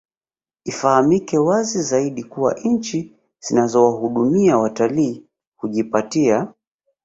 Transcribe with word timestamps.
Ifahamike 0.65 1.37
wazi 1.39 1.81
zaidi 1.81 2.23
kuwa 2.23 2.53
nchi 2.63 3.15
zinazowahudumia 3.39 4.57
watalii 4.57 5.23
hujipatia 5.55 6.53